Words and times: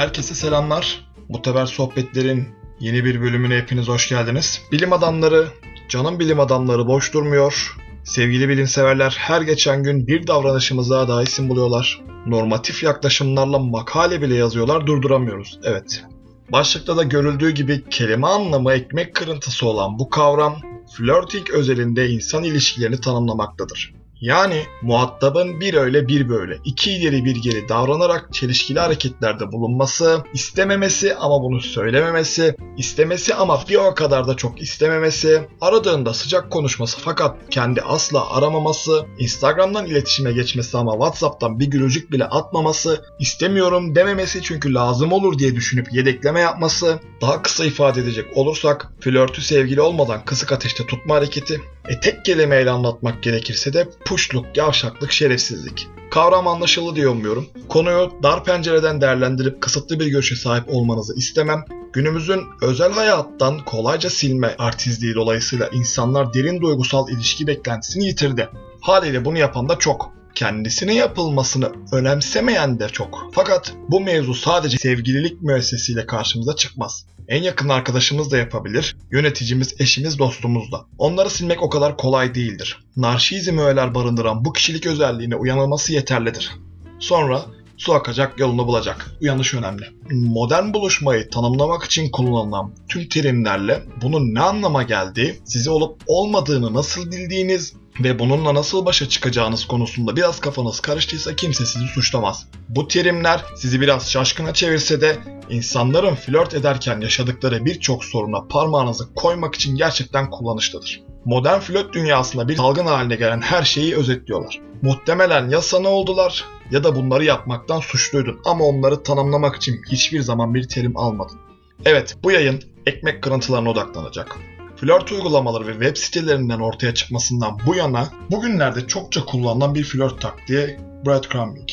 Herkese 0.00 0.34
selamlar. 0.34 1.04
Muteber 1.28 1.66
Sohbetler'in 1.66 2.48
yeni 2.78 3.04
bir 3.04 3.20
bölümüne 3.20 3.56
hepiniz 3.56 3.88
hoş 3.88 4.08
geldiniz. 4.08 4.62
Bilim 4.72 4.92
adamları, 4.92 5.48
canım 5.88 6.18
bilim 6.18 6.40
adamları 6.40 6.86
boş 6.86 7.14
durmuyor. 7.14 7.76
Sevgili 8.04 8.48
bilimseverler 8.48 9.16
her 9.18 9.40
geçen 9.40 9.82
gün 9.82 10.06
bir 10.06 10.26
davranışımıza 10.26 11.08
daha 11.08 11.22
isim 11.22 11.48
buluyorlar. 11.48 12.00
Normatif 12.26 12.82
yaklaşımlarla 12.82 13.58
makale 13.58 14.22
bile 14.22 14.34
yazıyorlar 14.34 14.86
durduramıyoruz. 14.86 15.60
Evet. 15.64 16.04
Başlıkta 16.52 16.96
da 16.96 17.02
görüldüğü 17.02 17.50
gibi 17.50 17.84
kelime 17.90 18.26
anlamı 18.26 18.72
ekmek 18.72 19.14
kırıntısı 19.14 19.66
olan 19.66 19.98
bu 19.98 20.10
kavram 20.10 20.56
flirting 20.96 21.50
özelinde 21.50 22.08
insan 22.08 22.44
ilişkilerini 22.44 23.00
tanımlamaktadır. 23.00 23.99
Yani 24.20 24.62
muhatabın 24.82 25.60
bir 25.60 25.74
öyle 25.74 26.08
bir 26.08 26.28
böyle, 26.28 26.58
iki 26.64 26.92
ileri 26.92 27.24
bir 27.24 27.36
geri 27.36 27.68
davranarak 27.68 28.34
çelişkili 28.34 28.80
hareketlerde 28.80 29.52
bulunması, 29.52 30.24
istememesi 30.34 31.14
ama 31.14 31.42
bunu 31.42 31.60
söylememesi, 31.60 32.56
istemesi 32.76 33.34
ama 33.34 33.60
bir 33.68 33.76
o 33.76 33.94
kadar 33.94 34.28
da 34.28 34.36
çok 34.36 34.62
istememesi, 34.62 35.48
aradığında 35.60 36.14
sıcak 36.14 36.50
konuşması 36.50 36.98
fakat 37.00 37.36
kendi 37.50 37.82
asla 37.82 38.30
aramaması, 38.30 39.06
Instagram'dan 39.18 39.86
iletişime 39.86 40.32
geçmesi 40.32 40.78
ama 40.78 40.92
WhatsApp'tan 40.92 41.60
bir 41.60 41.66
gülücük 41.66 42.12
bile 42.12 42.24
atmaması, 42.24 43.04
istemiyorum 43.18 43.94
dememesi 43.94 44.42
çünkü 44.42 44.74
lazım 44.74 45.12
olur 45.12 45.38
diye 45.38 45.54
düşünüp 45.54 45.92
yedekleme 45.92 46.40
yapması, 46.40 47.00
daha 47.20 47.42
kısa 47.42 47.64
ifade 47.64 48.00
edecek 48.00 48.26
olursak 48.34 48.92
flörtü 49.00 49.42
sevgili 49.42 49.80
olmadan 49.80 50.24
kısık 50.24 50.52
ateşte 50.52 50.86
tutma 50.86 51.14
hareketi, 51.14 51.60
e 51.90 52.00
tek 52.00 52.24
kelimeyle 52.24 52.70
anlatmak 52.70 53.22
gerekirse 53.22 53.72
de 53.72 53.88
puşluk, 54.04 54.56
yavşaklık, 54.56 55.12
şerefsizlik. 55.12 55.88
Kavram 56.10 56.48
anlaşıldı 56.48 56.96
diye 56.96 57.08
umuyorum. 57.08 57.46
Konuyu 57.68 58.12
dar 58.22 58.44
pencereden 58.44 59.00
değerlendirip 59.00 59.60
kısıtlı 59.60 60.00
bir 60.00 60.06
görüşe 60.06 60.36
sahip 60.36 60.64
olmanızı 60.68 61.14
istemem. 61.16 61.64
Günümüzün 61.92 62.42
özel 62.62 62.92
hayattan 62.92 63.64
kolayca 63.64 64.10
silme 64.10 64.54
artistliği 64.58 65.14
dolayısıyla 65.14 65.68
insanlar 65.72 66.34
derin 66.34 66.60
duygusal 66.60 67.08
ilişki 67.08 67.46
beklentisini 67.46 68.06
yitirdi. 68.06 68.48
Haliyle 68.80 69.24
bunu 69.24 69.38
yapan 69.38 69.68
da 69.68 69.78
çok 69.78 70.19
kendisine 70.34 70.94
yapılmasını 70.94 71.72
önemsemeyen 71.92 72.80
de 72.80 72.88
çok. 72.88 73.30
Fakat 73.32 73.72
bu 73.88 74.00
mevzu 74.00 74.34
sadece 74.34 74.78
sevgililik 74.78 75.42
müessesiyle 75.42 76.06
karşımıza 76.06 76.56
çıkmaz. 76.56 77.06
En 77.28 77.42
yakın 77.42 77.68
arkadaşımız 77.68 78.32
da 78.32 78.38
yapabilir, 78.38 78.96
yöneticimiz, 79.10 79.80
eşimiz, 79.80 80.18
dostumuz 80.18 80.72
da. 80.72 80.84
Onları 80.98 81.30
silmek 81.30 81.62
o 81.62 81.68
kadar 81.68 81.96
kolay 81.96 82.34
değildir. 82.34 82.84
Narşizm 82.96 83.58
öğeler 83.58 83.94
barındıran 83.94 84.44
bu 84.44 84.52
kişilik 84.52 84.86
özelliğine 84.86 85.36
uyanılması 85.36 85.92
yeterlidir. 85.92 86.50
Sonra 86.98 87.44
su 87.80 87.94
akacak 87.94 88.40
yolunu 88.40 88.66
bulacak. 88.66 89.10
Uyanış 89.22 89.54
önemli. 89.54 89.84
Modern 90.10 90.74
buluşmayı 90.74 91.30
tanımlamak 91.30 91.84
için 91.84 92.10
kullanılan 92.10 92.74
tüm 92.88 93.08
terimlerle 93.08 93.82
bunun 94.02 94.34
ne 94.34 94.40
anlama 94.40 94.82
geldiği, 94.82 95.40
size 95.44 95.70
olup 95.70 96.02
olmadığını 96.06 96.74
nasıl 96.74 97.10
bildiğiniz 97.10 97.74
ve 98.00 98.18
bununla 98.18 98.54
nasıl 98.54 98.86
başa 98.86 99.08
çıkacağınız 99.08 99.64
konusunda 99.64 100.16
biraz 100.16 100.40
kafanız 100.40 100.80
karıştıysa 100.80 101.36
kimse 101.36 101.66
sizi 101.66 101.86
suçlamaz. 101.86 102.46
Bu 102.68 102.88
terimler 102.88 103.44
sizi 103.56 103.80
biraz 103.80 104.10
şaşkına 104.10 104.54
çevirse 104.54 105.00
de 105.00 105.18
insanların 105.50 106.14
flört 106.14 106.54
ederken 106.54 107.00
yaşadıkları 107.00 107.64
birçok 107.64 108.04
soruna 108.04 108.46
parmağınızı 108.46 109.14
koymak 109.14 109.54
için 109.54 109.76
gerçekten 109.76 110.30
kullanışlıdır. 110.30 111.02
Modern 111.24 111.60
flört 111.60 111.94
dünyasında 111.94 112.48
bir 112.48 112.56
salgın 112.56 112.86
haline 112.86 113.16
gelen 113.16 113.40
her 113.40 113.62
şeyi 113.62 113.96
özetliyorlar. 113.96 114.60
Muhtemelen 114.82 115.48
ya 115.48 115.62
sana 115.62 115.88
oldular 115.88 116.44
ya 116.70 116.84
da 116.84 116.94
bunları 116.94 117.24
yapmaktan 117.24 117.80
suçluydun 117.80 118.40
ama 118.44 118.64
onları 118.64 119.02
tanımlamak 119.02 119.56
için 119.56 119.80
hiçbir 119.90 120.20
zaman 120.20 120.54
bir 120.54 120.68
terim 120.68 120.96
almadın. 120.96 121.38
Evet 121.84 122.16
bu 122.22 122.30
yayın 122.30 122.62
ekmek 122.86 123.22
kırıntılarına 123.22 123.70
odaklanacak. 123.70 124.36
Flört 124.76 125.12
uygulamaları 125.12 125.66
ve 125.66 125.72
web 125.72 125.96
sitelerinden 125.96 126.60
ortaya 126.60 126.94
çıkmasından 126.94 127.58
bu 127.66 127.74
yana 127.74 128.08
bugünlerde 128.30 128.86
çokça 128.86 129.24
kullanılan 129.24 129.74
bir 129.74 129.84
flört 129.84 130.20
taktiği 130.20 130.78
breadcrumbing. 131.06 131.68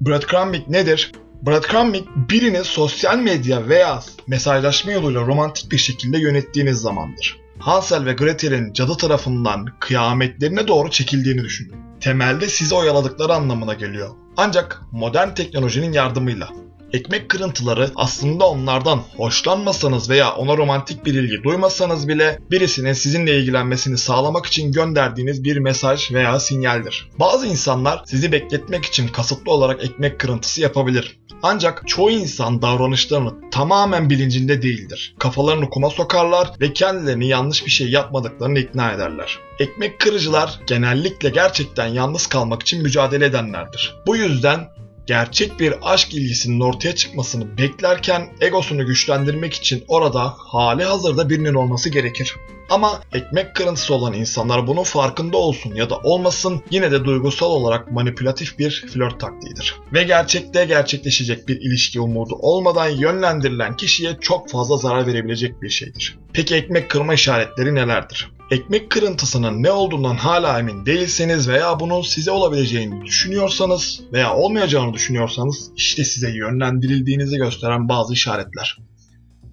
Breadcrumbing 0.00 0.68
nedir? 0.68 1.12
Breadcrumbing 1.42 2.06
birini 2.30 2.64
sosyal 2.64 3.18
medya 3.18 3.68
veya 3.68 4.02
mesajlaşma 4.26 4.92
yoluyla 4.92 5.20
romantik 5.20 5.72
bir 5.72 5.78
şekilde 5.78 6.18
yönettiğiniz 6.18 6.78
zamandır. 6.78 7.40
Hansel 7.60 8.06
ve 8.06 8.12
Gretel'in 8.12 8.72
cadı 8.72 8.96
tarafından 8.96 9.66
kıyametlerine 9.80 10.68
doğru 10.68 10.90
çekildiğini 10.90 11.44
düşünün. 11.44 11.74
Temelde 12.00 12.48
sizi 12.48 12.74
oyaladıkları 12.74 13.34
anlamına 13.34 13.74
geliyor. 13.74 14.08
Ancak 14.36 14.82
modern 14.92 15.34
teknolojinin 15.34 15.92
yardımıyla 15.92 16.48
ekmek 16.92 17.28
kırıntıları 17.28 17.90
aslında 17.96 18.48
onlardan 18.48 19.02
hoşlanmasanız 19.16 20.10
veya 20.10 20.34
ona 20.34 20.56
romantik 20.56 21.04
bir 21.06 21.14
ilgi 21.14 21.42
duymasanız 21.42 22.08
bile 22.08 22.38
birisinin 22.50 22.92
sizinle 22.92 23.38
ilgilenmesini 23.38 23.98
sağlamak 23.98 24.46
için 24.46 24.72
gönderdiğiniz 24.72 25.44
bir 25.44 25.56
mesaj 25.56 26.12
veya 26.12 26.40
sinyaldir. 26.40 27.08
Bazı 27.18 27.46
insanlar 27.46 28.02
sizi 28.06 28.32
bekletmek 28.32 28.84
için 28.84 29.08
kasıtlı 29.08 29.52
olarak 29.52 29.84
ekmek 29.84 30.20
kırıntısı 30.20 30.60
yapabilir. 30.60 31.20
Ancak 31.42 31.88
çoğu 31.88 32.10
insan 32.10 32.62
davranışlarını 32.62 33.50
tamamen 33.50 34.10
bilincinde 34.10 34.62
değildir. 34.62 35.14
Kafalarını 35.18 35.70
kuma 35.70 35.90
sokarlar 35.90 36.50
ve 36.60 36.72
kendilerini 36.72 37.28
yanlış 37.28 37.66
bir 37.66 37.70
şey 37.70 37.90
yapmadıklarını 37.90 38.58
ikna 38.58 38.92
ederler. 38.92 39.38
Ekmek 39.58 40.00
kırıcılar 40.00 40.60
genellikle 40.66 41.28
gerçekten 41.28 41.86
yalnız 41.86 42.26
kalmak 42.26 42.62
için 42.62 42.82
mücadele 42.82 43.24
edenlerdir. 43.24 43.94
Bu 44.06 44.16
yüzden 44.16 44.68
gerçek 45.06 45.60
bir 45.60 45.74
aşk 45.82 46.14
ilgisinin 46.14 46.60
ortaya 46.60 46.94
çıkmasını 46.94 47.58
beklerken 47.58 48.28
egosunu 48.40 48.86
güçlendirmek 48.86 49.54
için 49.54 49.84
orada 49.88 50.34
hali 50.38 50.84
hazırda 50.84 51.30
birinin 51.30 51.54
olması 51.54 51.88
gerekir. 51.88 52.36
Ama 52.70 53.00
ekmek 53.12 53.54
kırıntısı 53.54 53.94
olan 53.94 54.12
insanlar 54.12 54.66
bunun 54.66 54.82
farkında 54.82 55.36
olsun 55.36 55.74
ya 55.74 55.90
da 55.90 55.98
olmasın 55.98 56.62
yine 56.70 56.90
de 56.90 57.04
duygusal 57.04 57.50
olarak 57.50 57.90
manipülatif 57.90 58.58
bir 58.58 58.86
flört 58.92 59.20
taktiğidir. 59.20 59.74
Ve 59.92 60.02
gerçekte 60.02 60.64
gerçekleşecek 60.64 61.48
bir 61.48 61.60
ilişki 61.60 62.00
umudu 62.00 62.34
olmadan 62.34 62.88
yönlendirilen 62.88 63.76
kişiye 63.76 64.16
çok 64.20 64.50
fazla 64.50 64.76
zarar 64.76 65.06
verebilecek 65.06 65.62
bir 65.62 65.70
şeydir. 65.70 66.18
Peki 66.32 66.54
ekmek 66.54 66.90
kırma 66.90 67.14
işaretleri 67.14 67.74
nelerdir? 67.74 68.30
Ekmek 68.50 68.90
kırıntısının 68.90 69.62
ne 69.62 69.70
olduğundan 69.70 70.16
hala 70.16 70.58
emin 70.58 70.86
değilseniz 70.86 71.48
veya 71.48 71.80
bunun 71.80 72.02
size 72.02 72.30
olabileceğini 72.30 73.04
düşünüyorsanız 73.04 74.00
veya 74.12 74.34
olmayacağını 74.34 74.94
düşünüyorsanız 74.94 75.70
işte 75.76 76.04
size 76.04 76.30
yönlendirildiğinizi 76.30 77.36
gösteren 77.36 77.88
bazı 77.88 78.12
işaretler. 78.12 78.78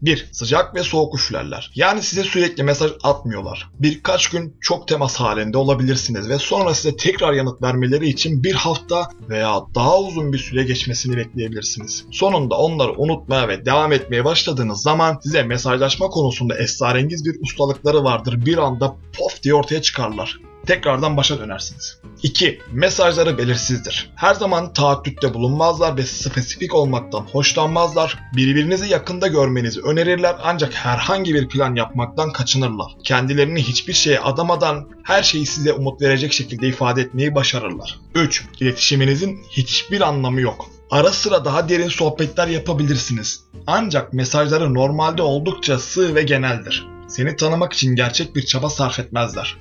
1. 0.01 0.29
Sıcak 0.31 0.75
ve 0.75 0.83
soğuk 0.83 1.15
üflerler. 1.15 1.71
Yani 1.75 2.01
size 2.01 2.23
sürekli 2.23 2.63
mesaj 2.63 2.91
atmıyorlar. 3.03 3.69
Birkaç 3.79 4.29
gün 4.29 4.57
çok 4.61 4.87
temas 4.87 5.15
halinde 5.15 5.57
olabilirsiniz 5.57 6.29
ve 6.29 6.39
sonra 6.39 6.73
size 6.73 6.95
tekrar 6.95 7.33
yanıt 7.33 7.61
vermeleri 7.61 8.09
için 8.09 8.43
bir 8.43 8.53
hafta 8.53 9.09
veya 9.29 9.61
daha 9.75 9.99
uzun 9.99 10.33
bir 10.33 10.37
süre 10.37 10.63
geçmesini 10.63 11.17
bekleyebilirsiniz. 11.17 12.05
Sonunda 12.11 12.55
onları 12.57 12.93
unutmaya 12.97 13.47
ve 13.47 13.65
devam 13.65 13.93
etmeye 13.93 14.25
başladığınız 14.25 14.81
zaman 14.81 15.19
size 15.23 15.43
mesajlaşma 15.43 16.07
konusunda 16.07 16.57
esrarengiz 16.57 17.25
bir 17.25 17.35
ustalıkları 17.41 18.03
vardır. 18.03 18.45
Bir 18.45 18.57
anda 18.57 18.95
pof 19.17 19.43
diye 19.43 19.53
ortaya 19.53 19.81
çıkarlar 19.81 20.46
tekrardan 20.67 21.17
başa 21.17 21.39
dönersiniz. 21.39 21.99
2. 22.23 22.61
Mesajları 22.71 23.37
belirsizdir. 23.37 24.11
Her 24.15 24.33
zaman 24.33 24.73
taahhütte 24.73 25.33
bulunmazlar 25.33 25.97
ve 25.97 26.03
spesifik 26.03 26.75
olmaktan 26.75 27.21
hoşlanmazlar. 27.21 28.19
Birbirinizi 28.35 28.89
yakında 28.89 29.27
görmenizi 29.27 29.81
önerirler 29.81 30.35
ancak 30.43 30.73
herhangi 30.73 31.33
bir 31.33 31.47
plan 31.47 31.75
yapmaktan 31.75 32.31
kaçınırlar. 32.31 32.91
Kendilerini 33.03 33.63
hiçbir 33.63 33.93
şeye 33.93 34.19
adamadan 34.19 34.89
her 35.03 35.23
şeyi 35.23 35.45
size 35.45 35.73
umut 35.73 36.01
verecek 36.01 36.33
şekilde 36.33 36.67
ifade 36.67 37.01
etmeyi 37.01 37.35
başarırlar. 37.35 37.99
3. 38.15 38.45
İletişiminizin 38.59 39.39
hiçbir 39.51 40.01
anlamı 40.01 40.41
yok. 40.41 40.69
Ara 40.91 41.11
sıra 41.11 41.45
daha 41.45 41.69
derin 41.69 41.89
sohbetler 41.89 42.47
yapabilirsiniz. 42.47 43.43
Ancak 43.67 44.13
mesajları 44.13 44.73
normalde 44.73 45.21
oldukça 45.21 45.79
sığ 45.79 46.15
ve 46.15 46.23
geneldir. 46.23 46.87
Seni 47.07 47.35
tanımak 47.35 47.73
için 47.73 47.95
gerçek 47.95 48.35
bir 48.35 48.45
çaba 48.45 48.69
sarf 48.69 48.99
etmezler. 48.99 49.57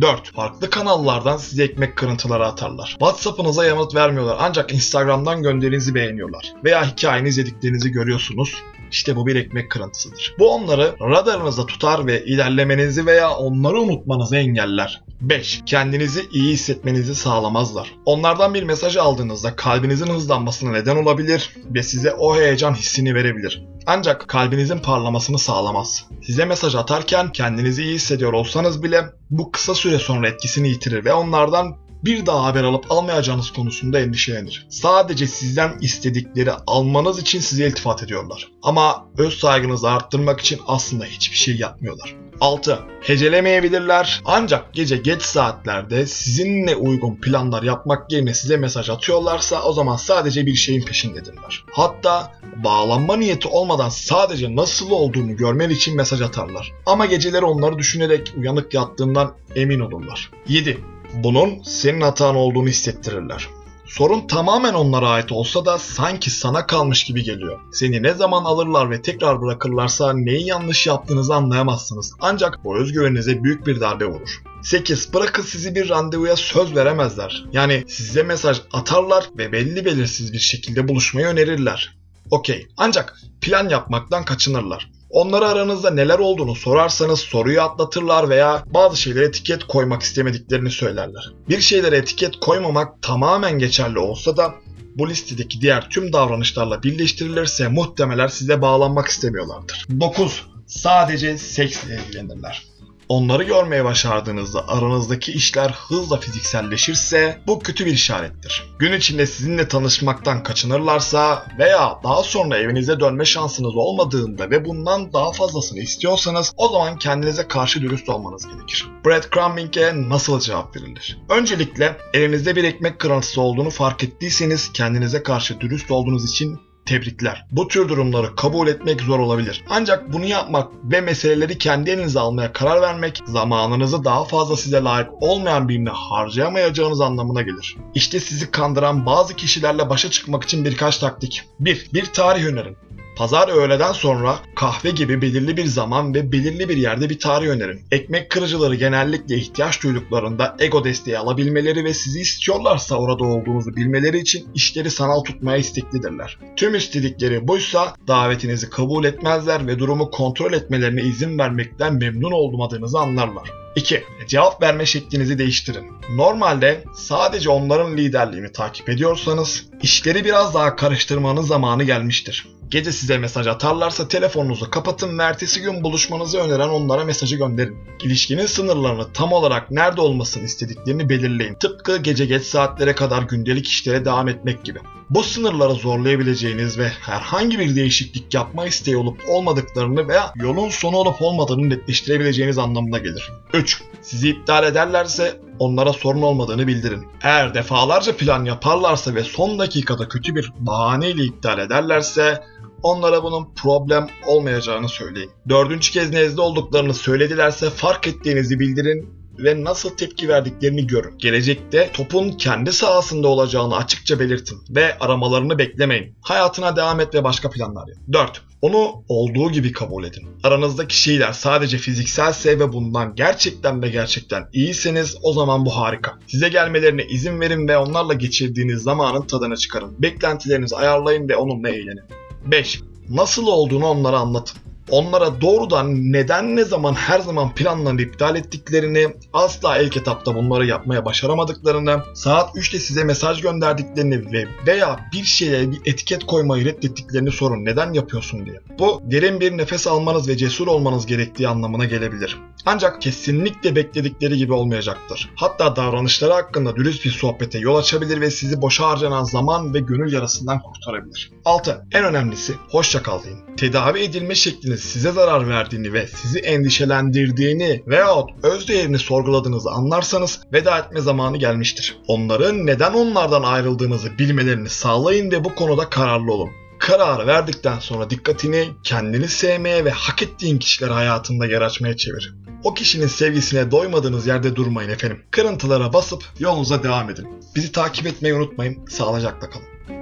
4. 0.00 0.32
Farklı 0.34 0.70
kanallardan 0.70 1.36
size 1.36 1.64
ekmek 1.64 1.96
kırıntıları 1.96 2.46
atarlar. 2.46 2.88
WhatsApp'ınıza 2.88 3.64
yanıt 3.64 3.94
vermiyorlar 3.94 4.36
ancak 4.40 4.72
Instagram'dan 4.72 5.42
gönderinizi 5.42 5.94
beğeniyorlar. 5.94 6.52
Veya 6.64 6.90
hikayeni 6.90 7.28
izlediklerinizi 7.28 7.90
görüyorsunuz. 7.90 8.54
İşte 8.92 9.16
bu 9.16 9.26
bir 9.26 9.36
ekmek 9.36 9.70
kırıntısıdır. 9.70 10.34
Bu 10.38 10.54
onları 10.54 10.94
radarınızda 11.00 11.66
tutar 11.66 12.06
ve 12.06 12.24
ilerlemenizi 12.24 13.06
veya 13.06 13.30
onları 13.30 13.80
unutmanızı 13.80 14.36
engeller. 14.36 15.02
5. 15.20 15.62
Kendinizi 15.66 16.28
iyi 16.32 16.52
hissetmenizi 16.52 17.14
sağlamazlar. 17.14 17.94
Onlardan 18.04 18.54
bir 18.54 18.62
mesaj 18.62 18.96
aldığınızda 18.96 19.56
kalbinizin 19.56 20.06
hızlanmasına 20.06 20.70
neden 20.70 20.96
olabilir 20.96 21.56
ve 21.74 21.82
size 21.82 22.12
o 22.12 22.36
heyecan 22.36 22.74
hissini 22.74 23.14
verebilir. 23.14 23.64
Ancak 23.86 24.28
kalbinizin 24.28 24.78
parlamasını 24.78 25.38
sağlamaz. 25.38 26.06
Size 26.22 26.44
mesaj 26.44 26.74
atarken 26.74 27.32
kendinizi 27.32 27.82
iyi 27.82 27.94
hissediyor 27.94 28.32
olsanız 28.32 28.82
bile 28.82 29.04
bu 29.30 29.52
kısa 29.52 29.74
süre 29.74 29.98
sonra 29.98 30.28
etkisini 30.28 30.68
yitirir 30.68 31.04
ve 31.04 31.12
onlardan 31.12 31.76
bir 32.04 32.26
daha 32.26 32.44
haber 32.44 32.64
alıp 32.64 32.92
almayacağınız 32.92 33.50
konusunda 33.50 34.00
endişelenir. 34.00 34.66
Sadece 34.70 35.26
sizden 35.26 35.78
istedikleri 35.80 36.52
almanız 36.66 37.18
için 37.18 37.40
size 37.40 37.66
iltifat 37.66 38.02
ediyorlar. 38.02 38.48
Ama 38.62 39.06
öz 39.18 39.38
saygınızı 39.38 39.90
arttırmak 39.90 40.40
için 40.40 40.60
aslında 40.66 41.04
hiçbir 41.04 41.36
şey 41.36 41.56
yapmıyorlar. 41.56 42.16
6. 42.40 42.78
Hecelemeyebilirler 43.00 44.22
ancak 44.24 44.74
gece 44.74 44.96
geç 44.96 45.22
saatlerde 45.22 46.06
sizinle 46.06 46.76
uygun 46.76 47.14
planlar 47.16 47.62
yapmak 47.62 48.12
yerine 48.12 48.34
size 48.34 48.56
mesaj 48.56 48.90
atıyorlarsa 48.90 49.62
o 49.62 49.72
zaman 49.72 49.96
sadece 49.96 50.46
bir 50.46 50.54
şeyin 50.54 50.82
peşindedirler. 50.82 51.64
Hatta 51.72 52.32
bağlanma 52.64 53.16
niyeti 53.16 53.48
olmadan 53.48 53.88
sadece 53.88 54.56
nasıl 54.56 54.90
olduğunu 54.90 55.36
görmen 55.36 55.70
için 55.70 55.96
mesaj 55.96 56.20
atarlar. 56.20 56.72
Ama 56.86 57.06
geceleri 57.06 57.44
onları 57.44 57.78
düşünerek 57.78 58.32
uyanık 58.36 58.74
yattığından 58.74 59.34
emin 59.54 59.80
olurlar. 59.80 60.30
7. 60.48 60.78
Bunun 61.12 61.62
senin 61.62 62.00
hatan 62.00 62.36
olduğunu 62.36 62.68
hissettirirler. 62.68 63.48
Sorun 63.86 64.26
tamamen 64.26 64.74
onlara 64.74 65.08
ait 65.08 65.32
olsa 65.32 65.64
da 65.64 65.78
sanki 65.78 66.30
sana 66.30 66.66
kalmış 66.66 67.04
gibi 67.04 67.22
geliyor. 67.22 67.60
Seni 67.72 68.02
ne 68.02 68.14
zaman 68.14 68.44
alırlar 68.44 68.90
ve 68.90 69.02
tekrar 69.02 69.42
bırakırlarsa 69.42 70.12
neyi 70.12 70.46
yanlış 70.46 70.86
yaptığınızı 70.86 71.34
anlayamazsınız. 71.34 72.12
Ancak 72.20 72.64
bu 72.64 72.76
özgüveninize 72.76 73.42
büyük 73.42 73.66
bir 73.66 73.80
darbe 73.80 74.06
vurur. 74.06 74.42
8. 74.62 75.14
Bırakın 75.14 75.42
sizi 75.42 75.74
bir 75.74 75.88
randevuya 75.88 76.36
söz 76.36 76.74
veremezler. 76.76 77.44
Yani 77.52 77.84
size 77.88 78.22
mesaj 78.22 78.60
atarlar 78.72 79.24
ve 79.38 79.52
belli 79.52 79.84
belirsiz 79.84 80.32
bir 80.32 80.38
şekilde 80.38 80.88
buluşmayı 80.88 81.26
önerirler. 81.26 81.96
Okey. 82.30 82.66
Ancak 82.76 83.20
plan 83.40 83.68
yapmaktan 83.68 84.24
kaçınırlar. 84.24 84.90
Onlara 85.12 85.48
aranızda 85.48 85.90
neler 85.90 86.18
olduğunu 86.18 86.54
sorarsanız 86.54 87.20
soruyu 87.20 87.62
atlatırlar 87.62 88.28
veya 88.28 88.64
bazı 88.66 88.96
şeylere 88.96 89.24
etiket 89.24 89.64
koymak 89.64 90.02
istemediklerini 90.02 90.70
söylerler. 90.70 91.32
Bir 91.48 91.60
şeylere 91.60 91.96
etiket 91.96 92.40
koymamak 92.40 93.02
tamamen 93.02 93.58
geçerli 93.58 93.98
olsa 93.98 94.36
da 94.36 94.54
bu 94.94 95.08
listedeki 95.08 95.60
diğer 95.60 95.88
tüm 95.90 96.12
davranışlarla 96.12 96.82
birleştirilirse 96.82 97.68
muhtemelen 97.68 98.26
size 98.26 98.62
bağlanmak 98.62 99.08
istemiyorlardır. 99.08 99.86
9. 100.00 100.46
Sadece 100.66 101.38
seksle 101.38 102.00
ilgilenirler. 102.06 102.71
Onları 103.12 103.42
görmeye 103.42 103.84
başardığınızda 103.84 104.68
aranızdaki 104.68 105.32
işler 105.32 105.70
hızla 105.70 106.16
fizikselleşirse 106.16 107.42
bu 107.46 107.58
kötü 107.58 107.86
bir 107.86 107.92
işarettir. 107.92 108.64
Gün 108.78 108.92
içinde 108.92 109.26
sizinle 109.26 109.68
tanışmaktan 109.68 110.42
kaçınırlarsa 110.42 111.46
veya 111.58 111.98
daha 112.04 112.22
sonra 112.22 112.58
evinize 112.58 113.00
dönme 113.00 113.24
şansınız 113.24 113.76
olmadığında 113.76 114.50
ve 114.50 114.64
bundan 114.64 115.12
daha 115.12 115.32
fazlasını 115.32 115.80
istiyorsanız 115.80 116.52
o 116.56 116.68
zaman 116.68 116.98
kendinize 116.98 117.48
karşı 117.48 117.82
dürüst 117.82 118.08
olmanız 118.08 118.46
gerekir. 118.46 118.88
Breadcrumbing'e 119.06 120.08
nasıl 120.08 120.40
cevap 120.40 120.76
verilir? 120.76 121.18
Öncelikle 121.28 121.96
elinizde 122.14 122.56
bir 122.56 122.64
ekmek 122.64 122.98
kırıntısı 122.98 123.40
olduğunu 123.40 123.70
fark 123.70 124.04
ettiyseniz 124.04 124.72
kendinize 124.72 125.22
karşı 125.22 125.60
dürüst 125.60 125.90
olduğunuz 125.90 126.30
için 126.30 126.60
Tebrikler. 126.86 127.46
Bu 127.50 127.68
tür 127.68 127.88
durumları 127.88 128.36
kabul 128.36 128.68
etmek 128.68 129.00
zor 129.00 129.18
olabilir. 129.18 129.64
Ancak 129.70 130.12
bunu 130.12 130.24
yapmak 130.24 130.72
ve 130.84 131.00
meseleleri 131.00 131.58
kendi 131.58 131.90
elinize 131.90 132.20
almaya 132.20 132.52
karar 132.52 132.82
vermek 132.82 133.20
zamanınızı 133.26 134.04
daha 134.04 134.24
fazla 134.24 134.56
size 134.56 134.82
layık 134.82 135.08
olmayan 135.20 135.68
birine 135.68 135.90
harcayamayacağınız 135.90 137.00
anlamına 137.00 137.42
gelir. 137.42 137.76
İşte 137.94 138.20
sizi 138.20 138.50
kandıran 138.50 139.06
bazı 139.06 139.36
kişilerle 139.36 139.90
başa 139.90 140.10
çıkmak 140.10 140.44
için 140.44 140.64
birkaç 140.64 140.98
taktik. 140.98 141.42
1. 141.60 141.88
Bir 141.94 142.04
tarih 142.04 142.44
önerin. 142.44 142.76
Pazar 143.16 143.48
öğleden 143.48 143.92
sonra 143.92 144.38
kahve 144.54 144.90
gibi 144.90 145.22
belirli 145.22 145.56
bir 145.56 145.64
zaman 145.64 146.14
ve 146.14 146.32
belirli 146.32 146.68
bir 146.68 146.76
yerde 146.76 147.10
bir 147.10 147.18
tarih 147.18 147.48
önerin. 147.48 147.80
Ekmek 147.90 148.30
kırıcıları 148.30 148.74
genellikle 148.74 149.36
ihtiyaç 149.36 149.82
duyduklarında 149.82 150.56
ego 150.60 150.84
desteği 150.84 151.18
alabilmeleri 151.18 151.84
ve 151.84 151.94
sizi 151.94 152.20
istiyorlarsa 152.20 152.96
orada 152.96 153.24
olduğunuzu 153.24 153.76
bilmeleri 153.76 154.18
için 154.18 154.48
işleri 154.54 154.90
sanal 154.90 155.20
tutmaya 155.20 155.58
isteklidirler. 155.58 156.38
Tüm 156.56 156.74
istedikleri 156.74 157.48
buysa 157.48 157.94
davetinizi 158.08 158.70
kabul 158.70 159.04
etmezler 159.04 159.66
ve 159.66 159.78
durumu 159.78 160.10
kontrol 160.10 160.52
etmelerine 160.52 161.02
izin 161.02 161.38
vermekten 161.38 161.94
memnun 161.94 162.32
olmadığınızı 162.32 162.98
anlarlar. 162.98 163.62
2. 163.76 164.04
Cevap 164.28 164.62
verme 164.62 164.86
şeklinizi 164.86 165.38
değiştirin. 165.38 165.92
Normalde 166.16 166.84
sadece 166.94 167.50
onların 167.50 167.96
liderliğini 167.96 168.52
takip 168.52 168.88
ediyorsanız 168.88 169.66
işleri 169.82 170.24
biraz 170.24 170.54
daha 170.54 170.76
karıştırmanın 170.76 171.42
zamanı 171.42 171.84
gelmiştir. 171.84 172.46
Gece 172.68 172.92
size 172.92 173.18
mesaj 173.18 173.46
atarlarsa 173.46 174.08
telefonunuzu 174.08 174.70
kapatın 174.70 175.18
ve 175.18 175.22
ertesi 175.22 175.60
gün 175.60 175.84
buluşmanızı 175.84 176.38
öneren 176.38 176.68
onlara 176.68 177.04
mesajı 177.04 177.36
gönderin. 177.36 177.78
İlişkinin 178.02 178.46
sınırlarını 178.46 179.12
tam 179.12 179.32
olarak 179.32 179.70
nerede 179.70 180.00
olmasını 180.00 180.44
istediklerini 180.44 181.08
belirleyin. 181.08 181.54
Tıpkı 181.54 181.96
gece 181.96 182.26
geç 182.26 182.42
saatlere 182.42 182.94
kadar 182.94 183.22
gündelik 183.22 183.68
işlere 183.68 184.04
devam 184.04 184.28
etmek 184.28 184.64
gibi. 184.64 184.78
Bu 185.10 185.22
sınırları 185.22 185.72
zorlayabileceğiniz 185.72 186.78
ve 186.78 186.88
herhangi 186.88 187.58
bir 187.58 187.76
değişiklik 187.76 188.34
yapma 188.34 188.66
isteği 188.66 188.96
olup 188.96 189.20
olmadıklarını 189.28 190.08
veya 190.08 190.32
yolun 190.36 190.68
sonu 190.68 190.96
olup 190.96 191.22
olmadığını 191.22 191.70
netleştirebileceğiniz 191.70 192.58
anlamına 192.58 192.98
gelir. 192.98 193.32
3. 193.52 193.61
Sizi 194.02 194.28
iptal 194.28 194.64
ederlerse 194.64 195.40
onlara 195.58 195.92
sorun 195.92 196.22
olmadığını 196.22 196.66
bildirin. 196.66 197.06
Eğer 197.22 197.54
defalarca 197.54 198.16
plan 198.16 198.44
yaparlarsa 198.44 199.14
ve 199.14 199.24
son 199.24 199.58
dakikada 199.58 200.08
kötü 200.08 200.34
bir 200.34 200.52
bahaneyle 200.58 201.24
iptal 201.24 201.58
ederlerse 201.58 202.44
onlara 202.82 203.22
bunun 203.22 203.54
problem 203.54 204.08
olmayacağını 204.26 204.88
söyleyin. 204.88 205.30
Dördüncü 205.48 205.92
kez 205.92 206.10
nezle 206.10 206.40
olduklarını 206.40 206.94
söyledilerse 206.94 207.70
fark 207.70 208.06
ettiğinizi 208.06 208.60
bildirin 208.60 209.21
ve 209.44 209.64
nasıl 209.64 209.96
tepki 209.96 210.28
verdiklerini 210.28 210.86
görün. 210.86 211.18
Gelecekte 211.18 211.90
topun 211.92 212.30
kendi 212.30 212.72
sahasında 212.72 213.28
olacağını 213.28 213.76
açıkça 213.76 214.20
belirtin 214.20 214.58
ve 214.70 214.98
aramalarını 214.98 215.58
beklemeyin. 215.58 216.14
Hayatına 216.20 216.76
devam 216.76 217.00
et 217.00 217.14
ve 217.14 217.24
başka 217.24 217.50
planlar 217.50 217.88
yap. 217.88 217.98
4. 218.12 218.42
Onu 218.62 219.04
olduğu 219.08 219.52
gibi 219.52 219.72
kabul 219.72 220.04
edin. 220.04 220.28
Aranızdaki 220.42 220.96
şeyler 220.96 221.32
sadece 221.32 221.78
fizikselse 221.78 222.58
ve 222.58 222.72
bundan 222.72 223.14
gerçekten 223.14 223.82
ve 223.82 223.88
gerçekten 223.88 224.48
iyiseniz 224.52 225.16
o 225.22 225.32
zaman 225.32 225.66
bu 225.66 225.76
harika. 225.76 226.18
Size 226.26 226.48
gelmelerine 226.48 227.04
izin 227.04 227.40
verin 227.40 227.68
ve 227.68 227.76
onlarla 227.76 228.14
geçirdiğiniz 228.14 228.82
zamanın 228.82 229.22
tadını 229.22 229.56
çıkarın. 229.56 230.02
Beklentilerinizi 230.02 230.76
ayarlayın 230.76 231.28
ve 231.28 231.36
onunla 231.36 231.68
eğlenin. 231.68 232.04
5. 232.46 232.80
Nasıl 233.08 233.46
olduğunu 233.46 233.86
onlara 233.86 234.18
anlatın 234.18 234.71
onlara 234.90 235.40
doğrudan 235.40 236.12
neden 236.12 236.56
ne 236.56 236.64
zaman 236.64 236.94
her 236.94 237.20
zaman 237.20 237.54
planlarını 237.54 238.02
iptal 238.02 238.36
ettiklerini, 238.36 239.08
asla 239.32 239.78
ilk 239.78 239.96
etapta 239.96 240.34
bunları 240.34 240.66
yapmaya 240.66 241.04
başaramadıklarını, 241.04 242.02
saat 242.14 242.56
3'te 242.56 242.78
size 242.78 243.04
mesaj 243.04 243.40
gönderdiklerini 243.40 244.32
ve 244.32 244.46
veya 244.66 245.00
bir 245.12 245.24
şeye 245.24 245.70
bir 245.70 245.80
etiket 245.84 246.24
koymayı 246.24 246.64
reddettiklerini 246.64 247.30
sorun 247.30 247.64
neden 247.64 247.92
yapıyorsun 247.92 248.46
diye. 248.46 248.60
Bu 248.78 249.02
derin 249.04 249.40
bir 249.40 249.58
nefes 249.58 249.86
almanız 249.86 250.28
ve 250.28 250.36
cesur 250.36 250.66
olmanız 250.66 251.06
gerektiği 251.06 251.48
anlamına 251.48 251.84
gelebilir. 251.84 252.38
Ancak 252.66 253.02
kesinlikle 253.02 253.76
bekledikleri 253.76 254.36
gibi 254.36 254.52
olmayacaktır. 254.52 255.30
Hatta 255.34 255.76
davranışları 255.76 256.32
hakkında 256.32 256.76
dürüst 256.76 257.04
bir 257.04 257.10
sohbete 257.10 257.58
yol 257.58 257.76
açabilir 257.76 258.20
ve 258.20 258.30
sizi 258.30 258.62
boşa 258.62 258.88
harcanan 258.88 259.24
zaman 259.24 259.74
ve 259.74 259.78
gönül 259.78 260.12
yarasından 260.12 260.60
kurtarabilir. 260.62 261.30
6. 261.44 261.86
En 261.92 262.04
önemlisi 262.04 262.54
hoşça 262.70 263.02
kal 263.02 263.24
deyin. 263.24 263.56
Tedavi 263.56 264.00
edilme 264.00 264.34
şekliniz 264.72 264.92
size 264.92 265.12
zarar 265.12 265.48
verdiğini 265.48 265.92
ve 265.92 266.06
sizi 266.06 266.38
endişelendirdiğini 266.38 267.82
veyahut 267.86 268.30
öz 268.42 268.68
değerini 268.68 268.98
sorguladığınızı 268.98 269.70
anlarsanız 269.70 270.40
veda 270.52 270.78
etme 270.78 271.00
zamanı 271.00 271.36
gelmiştir. 271.36 271.96
Onların 272.06 272.66
neden 272.66 272.92
onlardan 272.92 273.42
ayrıldığınızı 273.42 274.18
bilmelerini 274.18 274.68
sağlayın 274.68 275.30
ve 275.30 275.44
bu 275.44 275.54
konuda 275.54 275.90
kararlı 275.90 276.32
olun 276.32 276.50
kararı 276.78 277.26
verdikten 277.26 277.78
sonra 277.78 278.10
dikkatini 278.10 278.68
kendini 278.84 279.28
sevmeye 279.28 279.84
ve 279.84 279.90
hak 279.90 280.22
ettiğin 280.22 280.58
kişiler 280.58 280.90
hayatında 280.90 281.46
yer 281.46 281.62
açmaya 281.62 281.96
çevir. 281.96 282.34
O 282.64 282.74
kişinin 282.74 283.06
sevgisine 283.06 283.70
doymadığınız 283.70 284.26
yerde 284.26 284.56
durmayın 284.56 284.90
efendim. 284.90 285.22
Kırıntılara 285.30 285.92
basıp 285.92 286.22
yolunuza 286.38 286.82
devam 286.82 287.10
edin. 287.10 287.28
Bizi 287.56 287.72
takip 287.72 288.06
etmeyi 288.06 288.34
unutmayın. 288.34 288.86
Sağlıcakla 288.86 289.50
kalın. 289.50 290.01